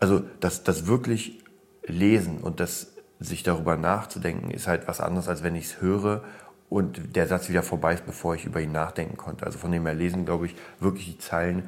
also 0.00 0.22
das, 0.40 0.64
das 0.64 0.86
wirklich 0.86 1.44
Lesen 1.86 2.38
und 2.38 2.60
das 2.60 2.94
sich 3.20 3.42
darüber 3.42 3.76
nachzudenken, 3.76 4.50
ist 4.50 4.68
halt 4.68 4.88
was 4.88 5.00
anderes, 5.00 5.28
als 5.28 5.42
wenn 5.42 5.54
ich 5.54 5.66
es 5.66 5.80
höre 5.80 6.24
und 6.72 7.16
der 7.16 7.26
Satz 7.26 7.50
wieder 7.50 7.62
vorbei 7.62 7.92
ist, 7.92 8.06
bevor 8.06 8.34
ich 8.34 8.46
über 8.46 8.58
ihn 8.60 8.72
nachdenken 8.72 9.18
konnte. 9.18 9.44
Also 9.44 9.58
von 9.58 9.70
dem 9.70 9.84
her 9.84 9.94
lesen, 9.94 10.24
glaube 10.24 10.46
ich, 10.46 10.56
wirklich 10.80 11.04
die 11.04 11.18
Zeilen 11.18 11.64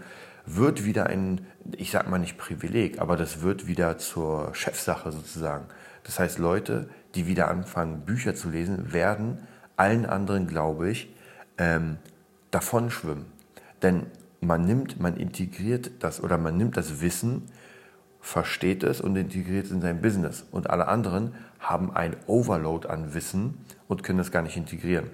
wird 0.46 0.86
wieder 0.86 1.06
ein, 1.06 1.46
ich 1.76 1.90
sag 1.90 2.08
mal 2.08 2.18
nicht 2.18 2.38
Privileg, 2.38 2.98
aber 3.00 3.16
das 3.16 3.42
wird 3.42 3.66
wieder 3.66 3.98
zur 3.98 4.54
Chefsache 4.54 5.12
sozusagen. 5.12 5.66
Das 6.04 6.18
heißt, 6.18 6.38
Leute, 6.38 6.88
die 7.14 7.26
wieder 7.26 7.48
anfangen, 7.48 8.06
Bücher 8.06 8.34
zu 8.34 8.48
lesen, 8.48 8.94
werden 8.94 9.46
allen 9.76 10.06
anderen, 10.06 10.46
glaube 10.46 10.88
ich, 10.88 11.14
ähm, 11.58 11.98
davon 12.50 12.90
schwimmen. 12.90 13.26
Denn 13.82 14.06
man 14.40 14.64
nimmt, 14.64 14.98
man 15.00 15.18
integriert 15.18 15.90
das 16.00 16.22
oder 16.22 16.38
man 16.38 16.56
nimmt 16.56 16.78
das 16.78 17.02
Wissen, 17.02 17.42
versteht 18.22 18.82
es 18.82 19.02
und 19.02 19.16
integriert 19.16 19.66
es 19.66 19.70
in 19.70 19.82
sein 19.82 20.00
Business. 20.00 20.46
Und 20.50 20.70
alle 20.70 20.88
anderen 20.88 21.34
haben 21.64 21.94
ein 21.94 22.16
Overload 22.26 22.88
an 22.88 23.14
Wissen 23.14 23.64
und 23.88 24.02
können 24.02 24.18
das 24.18 24.30
gar 24.30 24.42
nicht 24.42 24.56
integrieren. 24.56 25.10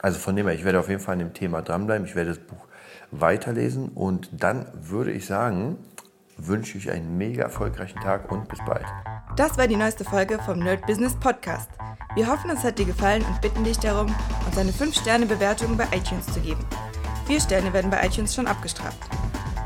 Also 0.00 0.18
von 0.18 0.36
dem 0.36 0.46
her, 0.46 0.54
ich 0.54 0.64
werde 0.64 0.78
auf 0.78 0.88
jeden 0.88 1.00
Fall 1.00 1.14
an 1.14 1.18
dem 1.18 1.34
Thema 1.34 1.62
dranbleiben. 1.62 2.06
Ich 2.06 2.14
werde 2.14 2.30
das 2.30 2.38
Buch 2.38 2.66
weiterlesen 3.10 3.88
und 3.88 4.30
dann 4.32 4.66
würde 4.74 5.12
ich 5.12 5.26
sagen, 5.26 5.76
wünsche 6.36 6.78
ich 6.78 6.90
einen 6.90 7.18
mega 7.18 7.42
erfolgreichen 7.42 8.00
Tag 8.00 8.30
und 8.30 8.48
bis 8.48 8.60
bald. 8.64 8.86
Das 9.36 9.58
war 9.58 9.66
die 9.66 9.76
neueste 9.76 10.04
Folge 10.04 10.38
vom 10.38 10.60
Nerd 10.60 10.86
Business 10.86 11.14
Podcast. 11.16 11.68
Wir 12.14 12.26
hoffen, 12.26 12.50
es 12.50 12.62
hat 12.62 12.78
dir 12.78 12.86
gefallen 12.86 13.24
und 13.24 13.40
bitten 13.40 13.64
dich 13.64 13.78
darum, 13.78 14.14
uns 14.46 14.56
eine 14.56 14.70
5-Sterne-Bewertung 14.70 15.76
bei 15.76 15.84
iTunes 15.92 16.26
zu 16.26 16.40
geben. 16.40 16.64
Vier 17.26 17.40
Sterne 17.40 17.72
werden 17.72 17.90
bei 17.90 18.04
iTunes 18.06 18.34
schon 18.34 18.46
abgestraft. 18.46 18.98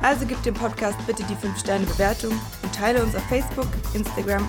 Also 0.03 0.27
gib 0.27 0.43
dem 0.43 0.55
Podcast 0.55 0.99
bitte 1.07 1.23
die 1.25 1.37
5-Sterne-Bewertung 1.37 2.33
und 2.63 2.75
teile 2.75 3.03
uns 3.03 3.15
auf 3.15 3.23
Facebook, 3.25 3.69
Instagram 3.95 4.49